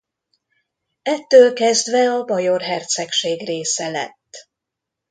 Ettől 1.01 1.53
kezdve 1.53 2.11
a 2.11 2.23
Bajor 2.23 2.61
Hercegség 2.61 3.45
része 3.45 3.89
lett. 3.89 4.47